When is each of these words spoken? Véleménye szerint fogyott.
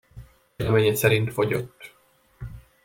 Véleménye 0.59 0.95
szerint 0.95 1.31
fogyott. 1.33 1.95